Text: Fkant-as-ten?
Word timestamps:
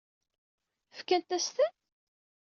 Fkant-as-ten? 0.97 1.73